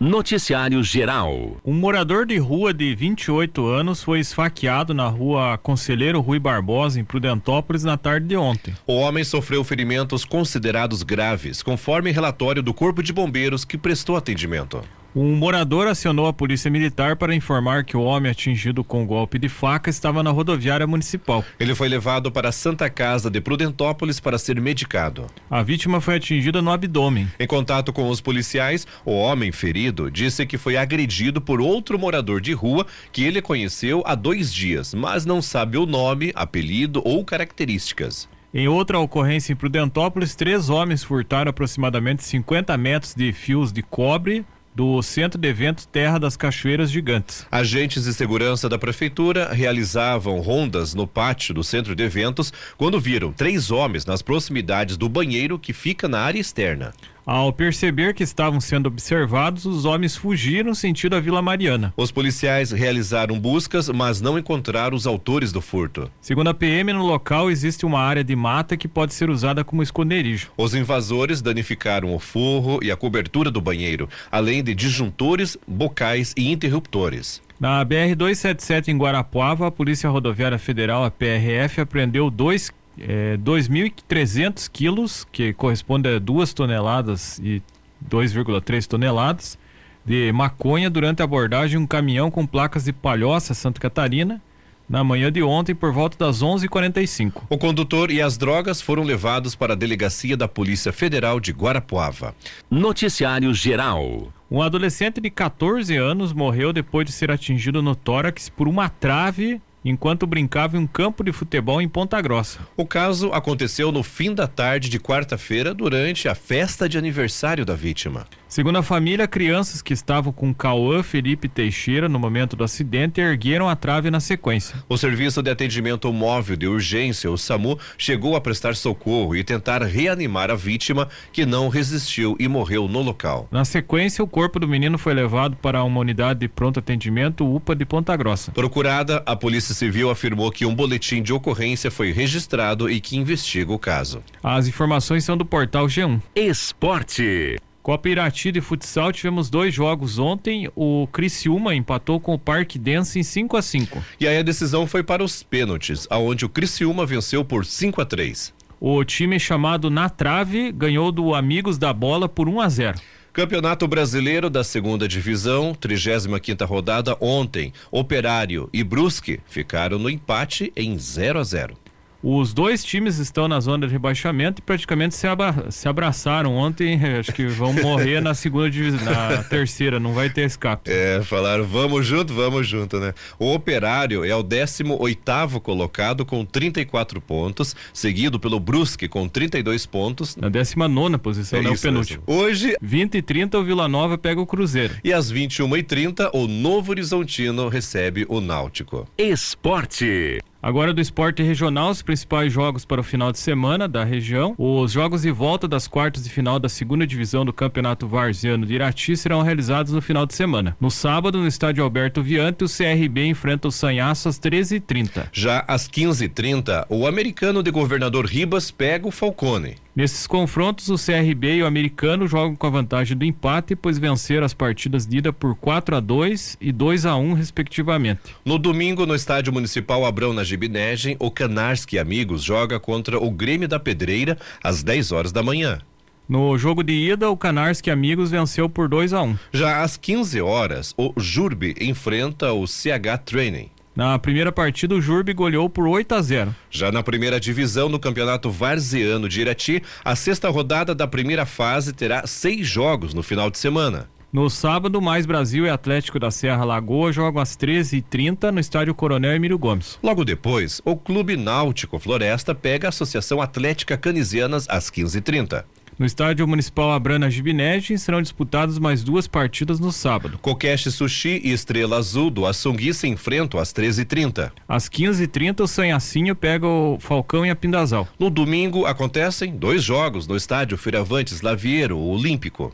[0.00, 1.56] Noticiário Geral.
[1.64, 7.04] Um morador de rua de 28 anos foi esfaqueado na rua Conselheiro Rui Barbosa, em
[7.04, 8.72] Prudentópolis, na tarde de ontem.
[8.86, 14.84] O homem sofreu ferimentos considerados graves, conforme relatório do Corpo de Bombeiros que prestou atendimento.
[15.16, 19.48] Um morador acionou a polícia militar para informar que o homem atingido com golpe de
[19.48, 21.42] faca estava na rodoviária municipal.
[21.58, 25.26] Ele foi levado para a Santa Casa de Prudentópolis para ser medicado.
[25.50, 27.26] A vítima foi atingida no abdômen.
[27.40, 32.38] Em contato com os policiais, o homem ferido disse que foi agredido por outro morador
[32.38, 37.24] de rua que ele conheceu há dois dias, mas não sabe o nome, apelido ou
[37.24, 38.28] características.
[38.52, 44.44] Em outra ocorrência em Prudentópolis, três homens furtaram aproximadamente 50 metros de fios de cobre
[44.78, 47.44] do Centro de Eventos Terra das Cachoeiras Gigantes.
[47.50, 53.32] Agentes de segurança da prefeitura realizavam rondas no pátio do centro de eventos quando viram
[53.32, 56.92] três homens nas proximidades do banheiro que fica na área externa.
[57.30, 61.92] Ao perceber que estavam sendo observados, os homens fugiram sentido a Vila Mariana.
[61.94, 66.10] Os policiais realizaram buscas, mas não encontraram os autores do furto.
[66.22, 69.82] Segundo a PM, no local existe uma área de mata que pode ser usada como
[69.82, 70.50] esconderijo.
[70.56, 76.50] Os invasores danificaram o forro e a cobertura do banheiro, além de disjuntores, bocais e
[76.50, 77.42] interruptores.
[77.60, 85.26] Na BR-277 em Guarapuava, a Polícia Rodoviária Federal, a PRF, apreendeu dois é, 2.300 quilos,
[85.30, 87.62] que corresponde a 2 toneladas e
[88.08, 89.58] 2,3 toneladas
[90.04, 94.40] de maconha durante a abordagem de um caminhão com placas de Palhoça, Santa Catarina,
[94.88, 97.44] na manhã de ontem por volta das 11:45.
[97.50, 102.34] O condutor e as drogas foram levados para a delegacia da Polícia Federal de Guarapuava.
[102.70, 104.32] Noticiário Geral.
[104.50, 109.60] Um adolescente de 14 anos morreu depois de ser atingido no tórax por uma trave
[109.88, 112.60] enquanto brincava em um campo de futebol em Ponta Grossa.
[112.76, 117.74] O caso aconteceu no fim da tarde de quarta-feira durante a festa de aniversário da
[117.74, 118.26] vítima.
[118.48, 123.68] Segundo a família, crianças que estavam com Cauã Felipe Teixeira no momento do acidente ergueram
[123.68, 124.82] a trave na sequência.
[124.88, 129.82] O Serviço de Atendimento Móvel de Urgência, o SAMU, chegou a prestar socorro e tentar
[129.82, 133.46] reanimar a vítima, que não resistiu e morreu no local.
[133.50, 137.76] Na sequência, o corpo do menino foi levado para uma unidade de pronto atendimento UPA
[137.76, 138.50] de Ponta Grossa.
[138.52, 143.74] Procurada, a Polícia Civil afirmou que um boletim de ocorrência foi registrado e que investiga
[143.74, 144.22] o caso.
[144.42, 146.22] As informações são do portal G1.
[146.34, 147.58] Esporte.
[147.88, 150.68] Copa Irati de futsal tivemos dois jogos ontem.
[150.76, 154.04] O Criciúma empatou com o Parque Dense em 5 a 5.
[154.20, 158.04] E aí a decisão foi para os pênaltis, aonde o Criciúma venceu por 5 a
[158.04, 158.52] 3.
[158.78, 163.00] O time chamado Na Trave ganhou do Amigos da Bola por 1 a 0.
[163.32, 167.72] Campeonato Brasileiro da Segunda Divisão, 35 quinta rodada ontem.
[167.90, 171.74] Operário e Brusque ficaram no empate em 0 a 0.
[172.22, 176.98] Os dois times estão na zona de rebaixamento e praticamente se, abra se abraçaram ontem.
[177.18, 180.90] Acho que vão morrer na segunda divisão, na terceira, não vai ter escape.
[180.90, 183.14] É, falaram vamos junto, vamos junto, né?
[183.38, 189.86] O Operário é o 18 oitavo colocado com 34 pontos, seguido pelo Brusque com 32
[189.86, 190.34] pontos.
[190.34, 191.72] Na 19 nona posição, é né?
[191.72, 192.22] Isso, o penúltimo.
[192.26, 192.76] Hoje.
[192.82, 194.94] 20 e 30 o Vila Nova pega o Cruzeiro.
[195.04, 199.06] E às 21 e 30 o Novo Horizontino recebe o Náutico.
[199.16, 200.40] Esporte.
[200.60, 204.56] Agora do esporte regional, os principais jogos para o final de semana da região.
[204.58, 208.74] Os jogos de volta das quartas de final da segunda divisão do Campeonato Varziano de
[208.74, 210.76] Irati serão realizados no final de semana.
[210.80, 215.28] No sábado, no estádio Alberto Viante, o CRB enfrenta o Sanhaço às 13h30.
[215.32, 219.76] Já às 15h30, o americano de governador Ribas pega o Falcone.
[219.98, 224.46] Nesses confrontos, o CRB e o americano jogam com a vantagem do empate, pois venceram
[224.46, 228.20] as partidas de ida por 4 a 2 e 2 a 1 respectivamente.
[228.44, 233.66] No domingo, no estádio municipal Abrão na Gibinegem, o Canarski Amigos joga contra o Grêmio
[233.66, 235.80] da Pedreira às 10 horas da manhã.
[236.28, 239.36] No jogo de ida, o Canarski Amigos venceu por 2 a 1.
[239.52, 243.68] Já às 15 horas, o Jurbe enfrenta o CH Training.
[243.98, 246.54] Na primeira partida, o Jurbe goleou por 8 a 0.
[246.70, 251.92] Já na primeira divisão no Campeonato Varziano de Irati, a sexta rodada da primeira fase
[251.92, 254.08] terá seis jogos no final de semana.
[254.32, 259.32] No sábado, Mais Brasil e Atlético da Serra Lagoa jogam às 13h30 no estádio Coronel
[259.32, 259.98] Emílio Gomes.
[260.00, 265.64] Logo depois, o Clube Náutico Floresta pega a Associação Atlética Canisianas às 15h30.
[265.98, 270.38] No estádio municipal Abrana Gibinete serão disputadas mais duas partidas no sábado.
[270.38, 274.52] Kokeshi Sushi e Estrela Azul do Assungui se enfrentam às 13h30.
[274.68, 278.06] Às 15h30 o Sanhacinho pega o Falcão e a Pindazal.
[278.16, 282.72] No domingo acontecem dois jogos no estádio Firavantes Laviero, o Olímpico.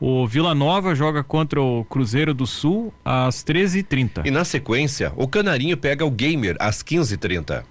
[0.00, 4.26] O Vila Nova joga contra o Cruzeiro do Sul às 13h30.
[4.26, 7.64] E na sequência, o Canarinho pega o Gamer às 15h30.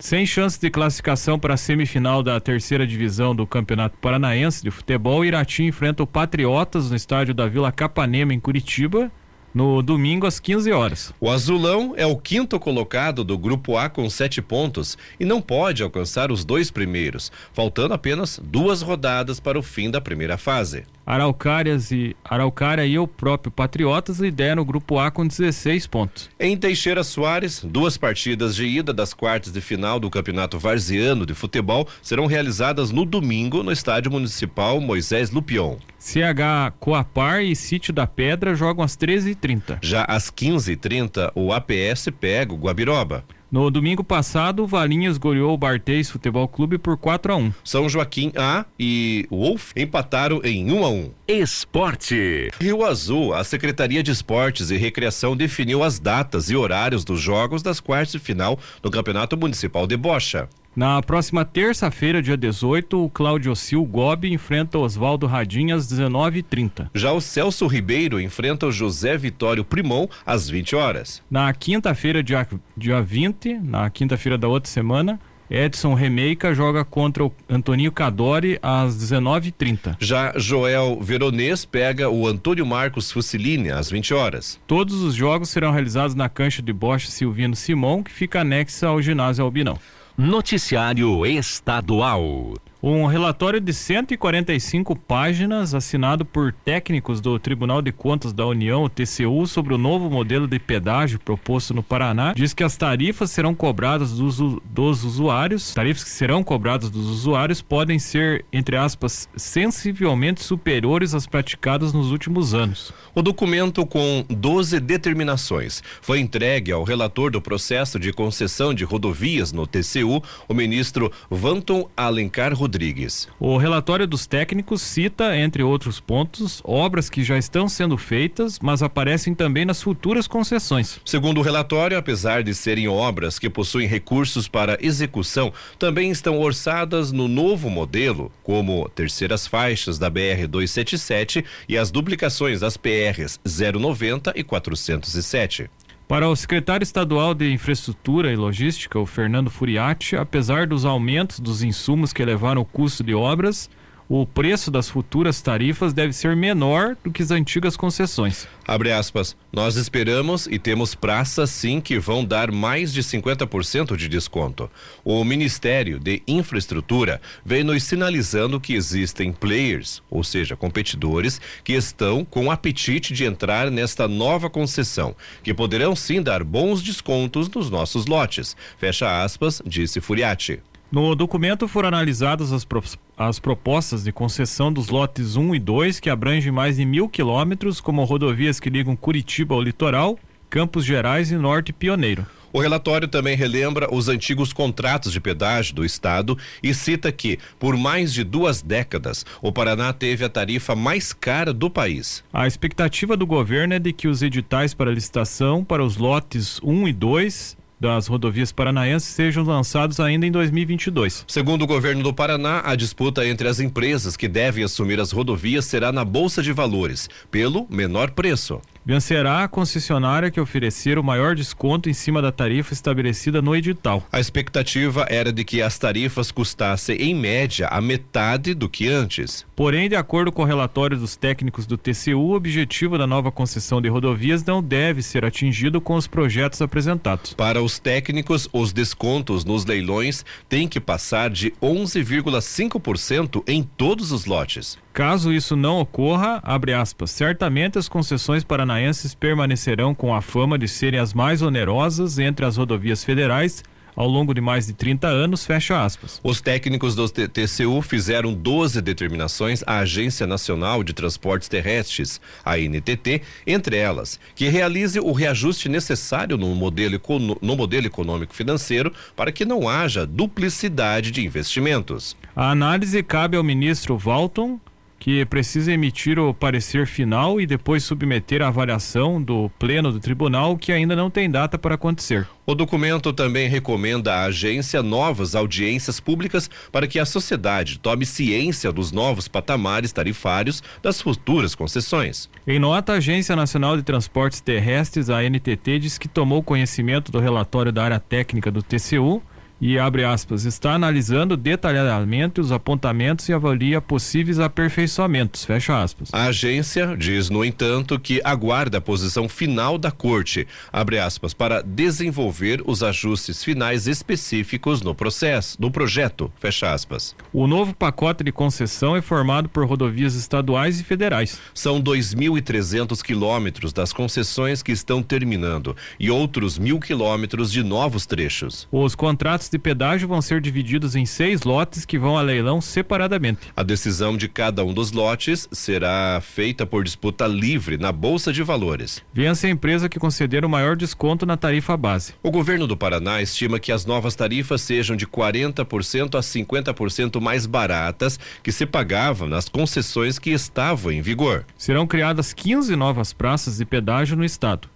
[0.00, 5.26] Sem chance de classificação para a semifinal da terceira divisão do Campeonato Paranaense de Futebol,
[5.26, 9.12] Irati enfrenta o Patriotas no estádio da Vila Capanema, em Curitiba,
[9.52, 11.14] no domingo às 15 horas.
[11.20, 15.82] O Azulão é o quinto colocado do Grupo A com sete pontos e não pode
[15.82, 20.84] alcançar os dois primeiros, faltando apenas duas rodadas para o fim da primeira fase.
[21.10, 26.30] Araucárias e Araucária e o próprio Patriotas lideram o grupo A com 16 pontos.
[26.38, 31.34] Em Teixeira Soares, duas partidas de ida das quartas de final do Campeonato Varziano de
[31.34, 35.78] Futebol serão realizadas no domingo no Estádio Municipal Moisés Lupion.
[35.98, 39.78] CH Coapar e Sítio da Pedra jogam às 13h30.
[39.82, 43.24] Já às 15h30, o APS pega o Guabiroba.
[43.50, 47.52] No domingo passado, o Valinhos goleou o Bartês Futebol Clube por 4 a 1.
[47.64, 51.10] São Joaquim A e Wolf empataram em 1 a 1.
[51.26, 52.48] Esporte.
[52.60, 57.60] Rio Azul, a Secretaria de Esportes e Recreação definiu as datas e horários dos jogos
[57.60, 60.48] das quartas de final do Campeonato Municipal de Bocha.
[60.74, 66.90] Na próxima terça-feira, dia 18, o Cláudio Sil Gobi enfrenta Oswaldo Radinha às 19h30.
[66.94, 71.22] Já o Celso Ribeiro enfrenta o José Vitório Primão às 20 horas.
[71.28, 72.46] Na quinta-feira, dia,
[72.76, 75.18] dia 20, na quinta-feira da outra semana,
[75.50, 79.96] Edson Remeica joga contra o Antoninho Cadori às 19h30.
[79.98, 84.60] Já Joel Veronês pega o Antônio Marcos Fusilini às 20 horas.
[84.68, 89.02] Todos os jogos serão realizados na cancha de Bosch Silvino Simão, que fica anexa ao
[89.02, 89.76] ginásio Albinão.
[90.20, 92.69] Noticiário Estadual.
[92.82, 98.88] Um relatório de 145 páginas, assinado por técnicos do Tribunal de Contas da União, o
[98.88, 103.54] TCU, sobre o novo modelo de pedágio proposto no Paraná, diz que as tarifas serão
[103.54, 110.42] cobradas dos, dos usuários, tarifas que serão cobradas dos usuários podem ser, entre aspas, sensivelmente
[110.42, 112.94] superiores às praticadas nos últimos anos.
[113.14, 119.52] O documento com 12 determinações foi entregue ao relator do processo de concessão de rodovias
[119.52, 123.28] no TCU, o ministro Vanton Alencar Rodrigues Rodrigues.
[123.40, 128.80] O relatório dos técnicos cita, entre outros pontos, obras que já estão sendo feitas, mas
[128.80, 131.00] aparecem também nas futuras concessões.
[131.04, 137.10] Segundo o relatório, apesar de serem obras que possuem recursos para execução, também estão orçadas
[137.10, 144.32] no novo modelo, como terceiras faixas da BR 277 e as duplicações das PRs 090
[144.36, 145.68] e 407.
[146.10, 151.62] Para o secretário estadual de Infraestrutura e Logística, o Fernando Furiati, apesar dos aumentos dos
[151.62, 153.70] insumos que elevaram o custo de obras,
[154.12, 158.48] o preço das futuras tarifas deve ser menor do que as antigas concessões.
[158.66, 159.36] Abre aspas.
[159.52, 164.68] Nós esperamos e temos praças sim que vão dar mais de 50% de desconto.
[165.04, 172.24] O Ministério de Infraestrutura vem nos sinalizando que existem players, ou seja, competidores, que estão
[172.24, 178.06] com apetite de entrar nesta nova concessão, que poderão sim dar bons descontos nos nossos
[178.06, 178.56] lotes.
[178.76, 180.60] Fecha aspas, disse Furiati.
[180.90, 182.82] No documento foram analisadas as, pro,
[183.16, 187.80] as propostas de concessão dos lotes 1 e 2, que abrangem mais de mil quilômetros,
[187.80, 192.26] como rodovias que ligam Curitiba ao litoral, Campos Gerais e Norte Pioneiro.
[192.52, 197.76] O relatório também relembra os antigos contratos de pedágio do Estado e cita que, por
[197.76, 202.24] mais de duas décadas, o Paraná teve a tarifa mais cara do país.
[202.32, 206.88] A expectativa do governo é de que os editais para licitação para os lotes 1
[206.88, 211.24] e 2 das rodovias paranaenses sejam lançados ainda em 2022.
[211.26, 215.64] Segundo o governo do Paraná, a disputa entre as empresas que devem assumir as rodovias
[215.64, 218.60] será na Bolsa de Valores, pelo menor preço.
[218.84, 224.02] Vencerá a concessionária que oferecer o maior desconto em cima da tarifa estabelecida no edital.
[224.10, 229.44] A expectativa era de que as tarifas custassem, em média, a metade do que antes.
[229.54, 233.82] Porém, de acordo com o relatório dos técnicos do TCU, o objetivo da nova concessão
[233.82, 237.34] de rodovias não deve ser atingido com os projetos apresentados.
[237.34, 244.24] Para os técnicos, os descontos nos leilões têm que passar de 11,5% em todos os
[244.24, 244.78] lotes.
[244.92, 250.66] Caso isso não ocorra, abre aspas, certamente as concessões paranaenses permanecerão com a fama de
[250.66, 253.62] serem as mais onerosas entre as rodovias federais
[253.94, 256.20] ao longo de mais de 30 anos, fecha aspas.
[256.22, 263.22] Os técnicos do TCU fizeram 12 determinações à Agência Nacional de Transportes Terrestres, a NTT,
[263.46, 267.00] entre elas, que realize o reajuste necessário no modelo,
[267.40, 272.16] no modelo econômico financeiro para que não haja duplicidade de investimentos.
[272.34, 274.58] A análise cabe ao ministro Walton,
[275.00, 280.58] que precisa emitir o parecer final e depois submeter a avaliação do pleno do tribunal,
[280.58, 282.28] que ainda não tem data para acontecer.
[282.44, 288.70] O documento também recomenda à agência novas audiências públicas para que a sociedade tome ciência
[288.70, 292.28] dos novos patamares tarifários das futuras concessões.
[292.46, 297.20] Em nota, a Agência Nacional de Transportes Terrestres, a NTT, diz que tomou conhecimento do
[297.20, 299.22] relatório da área técnica do TCU
[299.60, 306.08] e abre aspas, está analisando detalhadamente os apontamentos e avalia possíveis aperfeiçoamentos, fecha aspas.
[306.12, 311.62] A agência diz, no entanto, que aguarda a posição final da corte, abre aspas, para
[311.62, 317.14] desenvolver os ajustes finais específicos no processo, no projeto, fecha aspas.
[317.32, 321.38] O novo pacote de concessão é formado por rodovias estaduais e federais.
[321.52, 328.66] São 2.300 quilômetros das concessões que estão terminando e outros mil quilômetros de novos trechos.
[328.72, 333.48] Os contratos de pedágio vão ser divididos em seis lotes que vão a leilão separadamente.
[333.56, 338.42] A decisão de cada um dos lotes será feita por disputa livre na Bolsa de
[338.42, 339.02] Valores.
[339.12, 342.14] Vence a empresa que conceder o maior desconto na tarifa base.
[342.22, 347.46] O governo do Paraná estima que as novas tarifas sejam de 40% a 50% mais
[347.46, 351.44] baratas que se pagavam nas concessões que estavam em vigor.
[351.56, 354.68] Serão criadas 15 novas praças de pedágio no estado.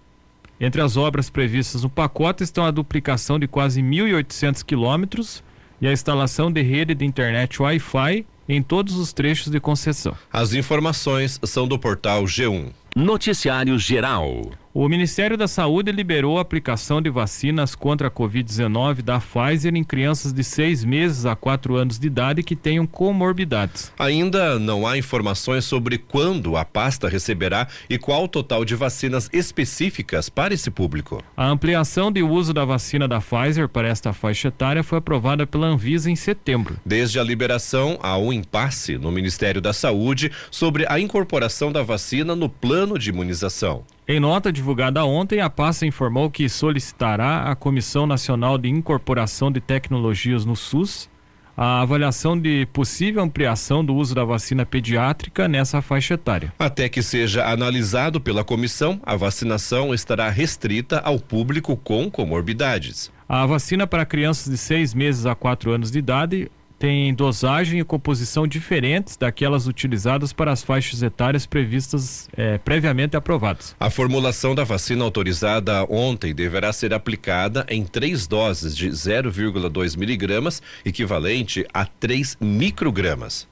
[0.60, 5.42] Entre as obras previstas no pacote estão a duplicação de quase 1.800 quilômetros
[5.80, 10.16] e a instalação de rede de internet Wi-Fi em todos os trechos de concessão.
[10.32, 12.70] As informações são do portal G1.
[12.94, 14.52] Noticiário Geral.
[14.76, 19.84] O Ministério da Saúde liberou a aplicação de vacinas contra a Covid-19 da Pfizer em
[19.84, 23.92] crianças de seis meses a quatro anos de idade que tenham comorbidades.
[23.96, 29.30] Ainda não há informações sobre quando a pasta receberá e qual o total de vacinas
[29.32, 31.22] específicas para esse público.
[31.36, 35.68] A ampliação de uso da vacina da Pfizer para esta faixa etária foi aprovada pela
[35.68, 36.80] Anvisa em setembro.
[36.84, 42.34] Desde a liberação, há um impasse no Ministério da Saúde sobre a incorporação da vacina
[42.34, 43.84] no plano de imunização.
[44.06, 49.62] Em nota divulgada ontem, a pasta informou que solicitará à Comissão Nacional de Incorporação de
[49.62, 51.08] Tecnologias no SUS
[51.56, 56.52] a avaliação de possível ampliação do uso da vacina pediátrica nessa faixa etária.
[56.58, 63.10] Até que seja analisado pela comissão, a vacinação estará restrita ao público com comorbidades.
[63.28, 67.84] A vacina para crianças de seis meses a quatro anos de idade tem dosagem e
[67.84, 73.74] composição diferentes daquelas utilizadas para as faixas etárias previstas eh, previamente aprovadas.
[73.78, 80.62] A formulação da vacina autorizada ontem deverá ser aplicada em três doses de 0,2 miligramas,
[80.84, 83.46] equivalente a 3 microgramas.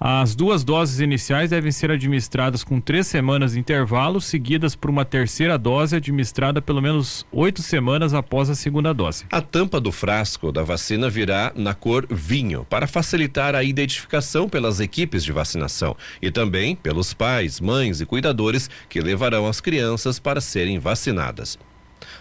[0.00, 5.04] As duas doses iniciais devem ser administradas com três semanas de intervalo, seguidas por uma
[5.04, 9.24] terceira dose administrada pelo menos oito semanas após a segunda dose.
[9.28, 14.78] A tampa do frasco da vacina virá na cor vinho, para facilitar a identificação pelas
[14.78, 20.40] equipes de vacinação e também pelos pais, mães e cuidadores que levarão as crianças para
[20.40, 21.58] serem vacinadas.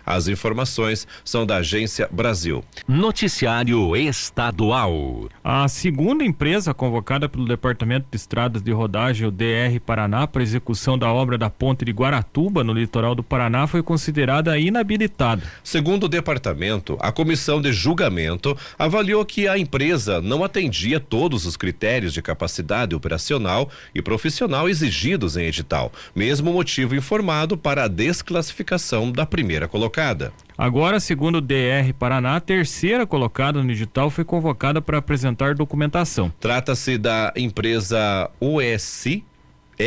[0.05, 2.63] As informações são da Agência Brasil.
[2.87, 5.29] Noticiário Estadual.
[5.43, 10.97] A segunda empresa convocada pelo Departamento de Estradas de Rodagem, o DR Paraná, para execução
[10.97, 15.43] da obra da ponte de Guaratuba, no litoral do Paraná, foi considerada inabilitada.
[15.63, 21.57] Segundo o departamento, a comissão de julgamento avaliou que a empresa não atendia todos os
[21.57, 29.11] critérios de capacidade operacional e profissional exigidos em edital, mesmo motivo informado para a desclassificação
[29.11, 30.33] da primeira colocada.
[30.57, 36.33] Agora, segundo o DR Paraná, a terceira colocada no edital foi convocada para apresentar documentação.
[36.39, 39.23] Trata-se da empresa OSI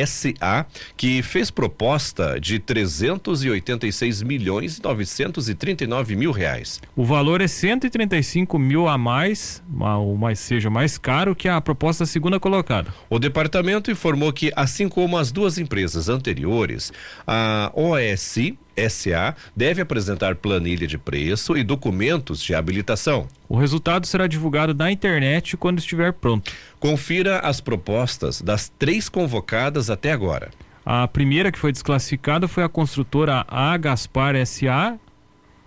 [0.06, 6.80] SA, que fez proposta de 386 milhões e 939 mil reais.
[6.94, 12.06] O valor é 135 mil a mais, ou mais seja, mais caro que a proposta
[12.06, 12.92] segunda colocada.
[13.08, 16.92] O departamento informou que, assim como as duas empresas anteriores,
[17.26, 18.58] a OSI
[18.88, 23.26] SA deve apresentar planilha de preço e documentos de habilitação.
[23.48, 26.52] O resultado será divulgado na internet quando estiver pronto.
[26.78, 30.50] Confira as propostas das três convocadas até agora.
[30.84, 34.98] A primeira que foi desclassificada foi a construtora A Gaspar SA,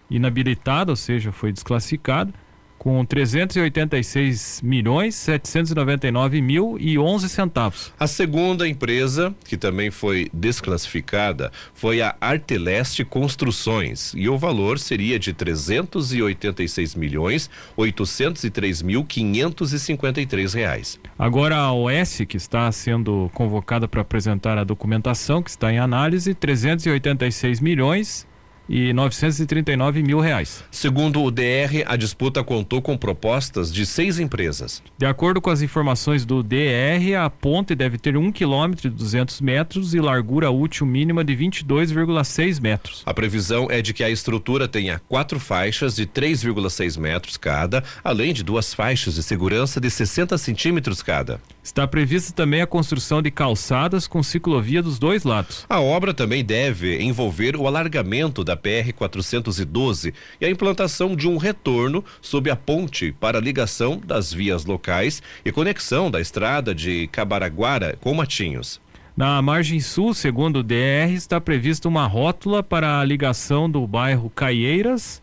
[0.10, 2.34] inabilitada, ou seja, foi desclassificada
[2.84, 7.94] com 386 milhões 799 mil e 11 centavos.
[7.98, 15.18] A segunda empresa, que também foi desclassificada, foi a Arteleste Construções e o valor seria
[15.18, 21.00] de 386 milhões 803 mil 553 reais.
[21.18, 26.34] Agora a OS, que está sendo convocada para apresentar a documentação, que está em análise,
[26.34, 28.28] 386 milhões
[28.68, 30.64] e 939 mil reais.
[30.72, 34.82] Segundo o DR, a disputa contou com propostas de seis empresas.
[34.98, 39.42] De acordo com as informações do DR, a ponte deve ter um quilômetro e 200
[39.42, 43.04] metros e largura útil mínima de 22,6 metros.
[43.06, 48.34] A previsão é de que a estrutura tenha quatro faixas de 3,6 metros cada, além
[48.34, 51.40] de duas faixas de segurança de 60 centímetros cada.
[51.64, 55.66] Está prevista também a construção de calçadas com ciclovia dos dois lados.
[55.70, 61.28] A obra também deve envolver o alargamento da da PR 412 e a implantação de
[61.28, 67.08] um retorno sob a ponte para ligação das vias locais e conexão da estrada de
[67.08, 68.80] Cabaraguara com Matinhos.
[69.18, 74.30] Na margem sul, segundo o DR, está prevista uma rótula para a ligação do bairro
[74.30, 75.23] Caieiras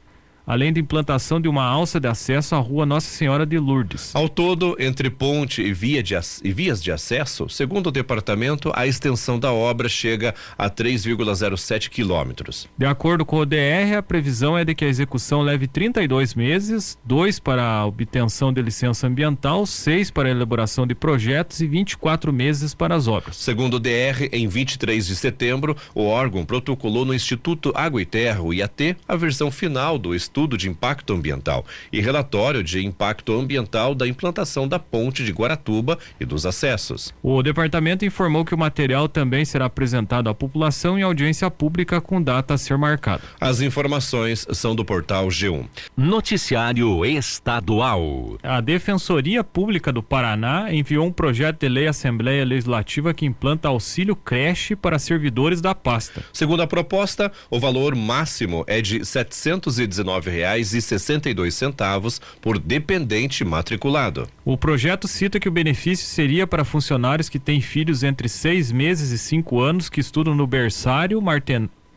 [0.50, 4.10] além da implantação de uma alça de acesso à rua Nossa Senhora de Lourdes.
[4.16, 8.84] Ao todo, entre ponte e, via de, e vias de acesso, segundo o departamento, a
[8.84, 12.68] extensão da obra chega a 3,07 quilômetros.
[12.76, 16.98] De acordo com o DR, a previsão é de que a execução leve 32 meses,
[17.04, 22.32] dois para a obtenção de licença ambiental, seis para a elaboração de projetos e 24
[22.32, 23.36] meses para as obras.
[23.36, 28.42] Segundo o DR, em 23 de setembro, o órgão protocolou no Instituto Água e Terra,
[28.42, 33.38] o IAT, a versão final do estudo estudo de impacto ambiental e relatório de impacto
[33.38, 37.12] ambiental da implantação da ponte de Guaratuba e dos acessos.
[37.22, 42.22] O departamento informou que o material também será apresentado à população em audiência pública com
[42.22, 43.22] data a ser marcada.
[43.38, 45.66] As informações são do portal G1.
[45.94, 48.38] Noticiário Estadual.
[48.42, 53.68] A Defensoria Pública do Paraná enviou um projeto de lei à Assembleia Legislativa que implanta
[53.68, 56.22] auxílio creche para servidores da pasta.
[56.32, 61.54] Segundo a proposta, o valor máximo é de R$ 719 reais e sessenta e dois
[61.54, 64.28] centavos por dependente matriculado.
[64.44, 69.10] O projeto cita que o benefício seria para funcionários que têm filhos entre seis meses
[69.10, 71.20] e cinco anos que estudam no berçário,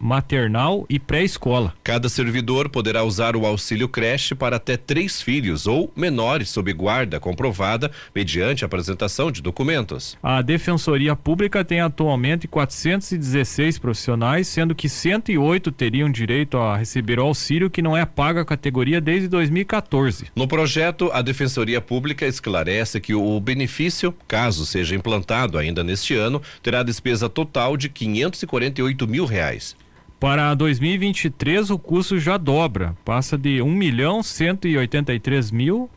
[0.03, 1.73] maternal e pré-escola.
[1.81, 7.19] Cada servidor poderá usar o auxílio creche para até três filhos ou menores sob guarda
[7.19, 10.17] comprovada mediante apresentação de documentos.
[10.21, 17.23] A Defensoria Pública tem atualmente 416 profissionais, sendo que 108 teriam direito a receber o
[17.23, 20.27] auxílio que não é pago à categoria desde 2014.
[20.35, 26.41] No projeto, a Defensoria Pública esclarece que o benefício, caso seja implantado ainda neste ano,
[26.61, 29.75] terá despesa total de 548 mil reais.
[30.23, 35.51] Para 2023, o custo já dobra, passa de um milhão cento e oitenta e três
[35.51, 35.89] mil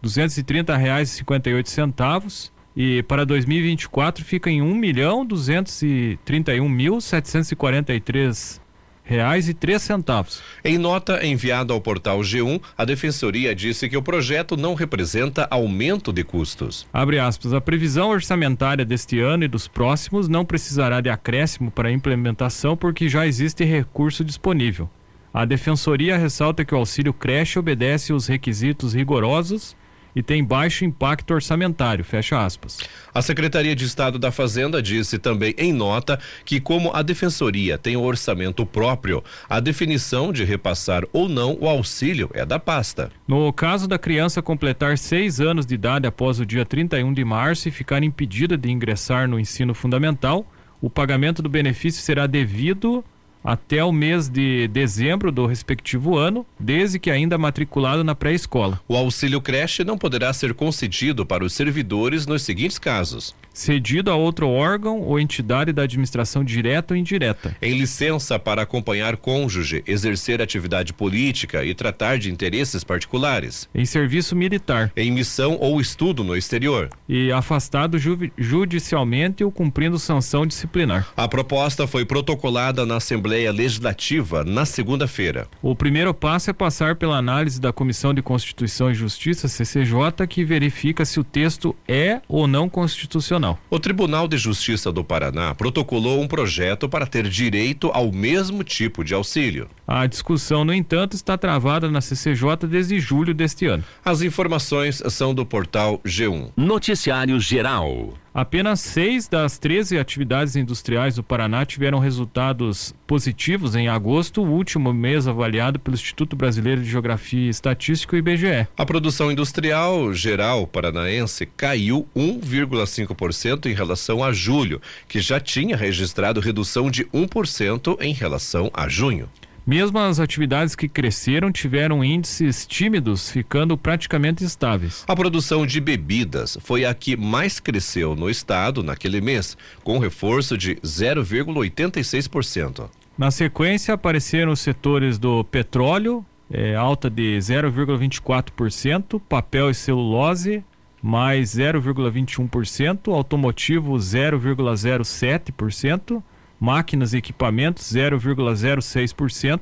[0.00, 2.50] duzentos e trinta reais e cinquenta e oito centavos.
[2.74, 7.56] E para 2024 fica em um milhão duzentos e trinta e um mil setecentos e
[7.56, 8.58] quarenta e três
[9.04, 10.42] reais e três centavos.
[10.64, 16.12] Em nota enviada ao portal G1, a Defensoria disse que o projeto não representa aumento
[16.12, 16.86] de custos.
[16.92, 21.88] Abre aspas, a previsão orçamentária deste ano e dos próximos não precisará de acréscimo para
[21.88, 24.88] a implementação porque já existe recurso disponível.
[25.32, 29.76] A Defensoria ressalta que o auxílio creche obedece os requisitos rigorosos
[30.14, 32.78] e tem baixo impacto orçamentário, fecha aspas.
[33.12, 37.96] A Secretaria de Estado da Fazenda disse também em nota que como a Defensoria tem
[37.96, 43.10] o orçamento próprio, a definição de repassar ou não o auxílio é da pasta.
[43.26, 47.68] No caso da criança completar seis anos de idade após o dia 31 de março
[47.68, 50.46] e ficar impedida de ingressar no ensino fundamental,
[50.80, 53.04] o pagamento do benefício será devido
[53.44, 58.80] até o mês de dezembro do respectivo ano, desde que ainda matriculado na pré-escola.
[58.88, 64.16] O auxílio creche não poderá ser concedido para os servidores nos seguintes casos: cedido a
[64.16, 67.56] outro órgão ou entidade da administração direta ou indireta.
[67.62, 73.68] Em licença para acompanhar cônjuge, exercer atividade política e tratar de interesses particulares.
[73.72, 74.92] Em serviço militar.
[74.96, 76.90] Em missão ou estudo no exterior.
[77.08, 81.08] E afastado ju judicialmente ou cumprindo sanção disciplinar.
[81.16, 85.46] A proposta foi protocolada na Assembleia Legislativa na segunda-feira.
[85.62, 90.44] O primeiro passo é passar pela análise da Comissão de Constituição e Justiça, CCJ, que
[90.44, 93.43] verifica se o texto é ou não constitucional.
[93.68, 99.04] O Tribunal de Justiça do Paraná protocolou um projeto para ter direito ao mesmo tipo
[99.04, 99.68] de auxílio.
[99.86, 103.84] A discussão, no entanto, está travada na CCJ desde julho deste ano.
[104.04, 106.50] As informações são do portal G1.
[106.56, 108.14] Noticiário Geral.
[108.34, 114.92] Apenas seis das 13 atividades industriais do Paraná tiveram resultados positivos em agosto, o último
[114.92, 118.66] mês avaliado pelo Instituto Brasileiro de Geografia e Estatística, IBGE.
[118.76, 126.40] A produção industrial geral paranaense caiu 1,5% em relação a julho, que já tinha registrado
[126.40, 129.28] redução de 1% em relação a junho.
[129.66, 135.06] Mesmo as atividades que cresceram tiveram índices tímidos, ficando praticamente estáveis.
[135.08, 140.58] A produção de bebidas foi a que mais cresceu no estado naquele mês, com reforço
[140.58, 142.90] de 0,86%.
[143.16, 150.62] Na sequência, apareceram os setores do petróleo, é, alta de 0,24%, papel e celulose,
[151.02, 156.22] mais 0,21%, automotivo 0,07%,
[156.64, 159.60] máquinas e equipamentos 0,06%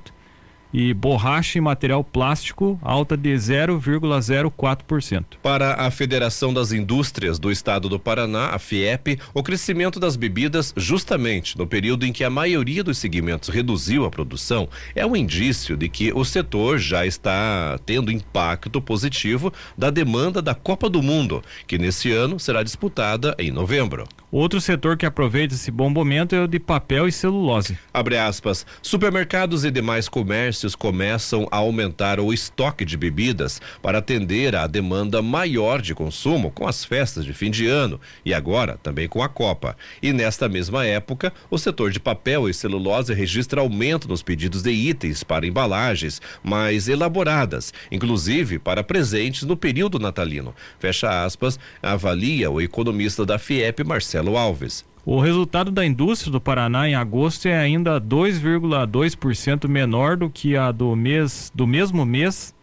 [0.72, 5.24] e borracha e material plástico alta de 0,04%.
[5.42, 10.72] Para a Federação das Indústrias do Estado do Paraná, a FIEP, o crescimento das bebidas,
[10.76, 15.76] justamente no período em que a maioria dos segmentos reduziu a produção, é um indício
[15.76, 21.42] de que o setor já está tendo impacto positivo da demanda da Copa do Mundo,
[21.66, 24.06] que nesse ano será disputada em novembro.
[24.34, 27.76] Outro setor que aproveita esse bom momento é o de papel e celulose.
[27.92, 28.64] Abre aspas.
[28.80, 35.20] Supermercados e demais comércios começam a aumentar o estoque de bebidas para atender à demanda
[35.20, 39.28] maior de consumo com as festas de fim de ano e agora também com a
[39.28, 39.76] Copa.
[40.02, 44.70] E nesta mesma época, o setor de papel e celulose registra aumento nos pedidos de
[44.70, 50.54] itens para embalagens mais elaboradas, inclusive para presentes no período natalino.
[50.78, 54.84] Fecha aspas, avalia o economista da FIEP, Marcelo Marcelo Alves.
[55.04, 60.70] O resultado da indústria do Paraná em agosto é ainda 2,2% menor do que a
[60.70, 62.54] do mês do mesmo mês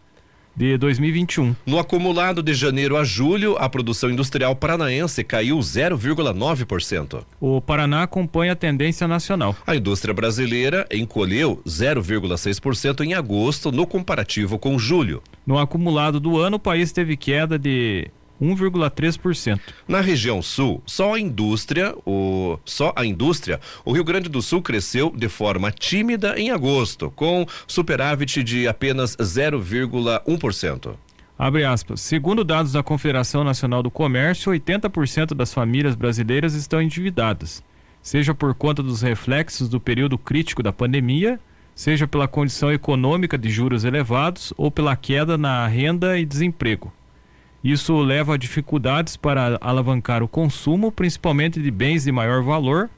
[0.56, 1.56] de 2021.
[1.66, 7.24] No acumulado de janeiro a julho, a produção industrial paranaense caiu 0,9%.
[7.42, 9.56] O Paraná acompanha a tendência nacional.
[9.68, 15.22] A indústria brasileira encolheu 0,6% em agosto no comparativo com julho.
[15.46, 18.10] No acumulado do ano, o país teve queda de
[18.42, 19.60] 1,3%.
[19.88, 24.62] Na região sul, só a indústria, o só a indústria, o Rio Grande do Sul
[24.62, 30.96] cresceu de forma tímida em agosto, com superávit de apenas 0,1%.
[31.38, 32.02] Abre aspas.
[32.02, 37.64] Segundo dados da Confederação Nacional do Comércio, 80% das famílias brasileiras estão endividadas,
[38.02, 41.40] seja por conta dos reflexos do período crítico da pandemia,
[41.74, 46.92] seja pela condição econômica de juros elevados ou pela queda na renda e desemprego.
[47.64, 52.90] Isso leva a dificuldades para alavancar o consumo, principalmente de bens de maior valor.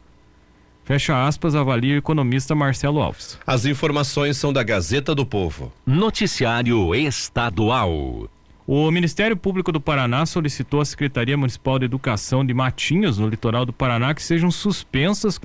[0.83, 3.39] Fecha aspas, avalia o economista Marcelo Alves.
[3.45, 5.71] As informações são da Gazeta do Povo.
[5.85, 8.29] Noticiário Estadual.
[8.67, 13.65] O Ministério Público do Paraná solicitou à Secretaria Municipal de Educação de Matinhos, no litoral
[13.65, 15.37] do Paraná, que sejam suspensas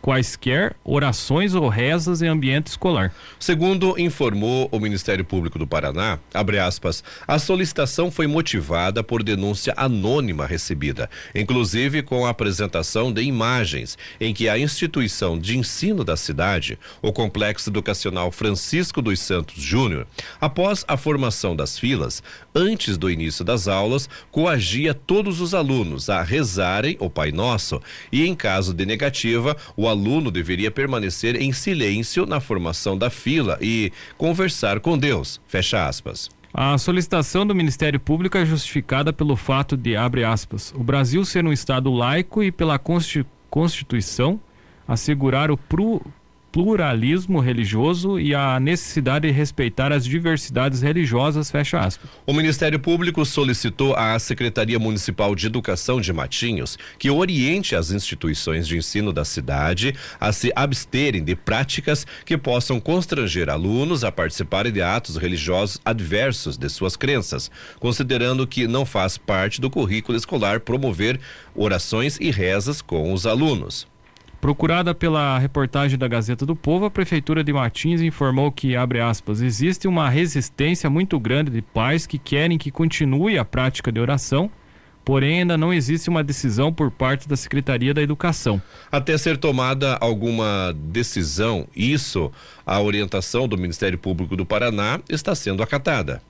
[0.00, 3.12] quaisquer orações ou rezas em ambiente escolar.
[3.38, 6.18] Segundo informou o Ministério Público do Paraná,
[6.66, 13.98] aspas, a solicitação foi motivada por denúncia anônima recebida, inclusive com a apresentação de imagens
[14.20, 20.06] em que a instituição de ensino da cidade, o Complexo Educacional Francisco dos Santos Júnior,
[20.40, 22.22] após a formação das filas,
[22.54, 27.80] antes do início das aulas, coagia todos os alunos a rezarem o Pai Nosso
[28.10, 29.56] e, em caso de negativa,
[29.88, 35.40] o aluno deveria permanecer em silêncio na formação da fila e conversar com Deus.
[35.48, 36.28] Fecha aspas.
[36.52, 41.44] A solicitação do Ministério Público é justificada pelo fato de, abre aspas, o Brasil ser
[41.44, 42.78] um Estado laico e pela
[43.50, 44.40] Constituição
[44.86, 45.56] assegurar o
[46.50, 52.10] pluralismo religioso e a necessidade de respeitar as diversidades religiosas, fecha aspas.
[52.26, 58.66] O Ministério Público solicitou à Secretaria Municipal de Educação de Matinhos que oriente as instituições
[58.66, 64.72] de ensino da cidade a se absterem de práticas que possam constranger alunos a participarem
[64.72, 70.60] de atos religiosos adversos de suas crenças, considerando que não faz parte do currículo escolar
[70.60, 71.20] promover
[71.54, 73.86] orações e rezas com os alunos.
[74.40, 79.40] Procurada pela reportagem da Gazeta do Povo, a Prefeitura de Martins informou que, abre aspas,
[79.40, 84.48] existe uma resistência muito grande de pais que querem que continue a prática de oração,
[85.04, 88.62] porém ainda não existe uma decisão por parte da Secretaria da Educação.
[88.92, 92.30] Até ser tomada alguma decisão, isso,
[92.64, 96.22] a orientação do Ministério Público do Paraná está sendo acatada.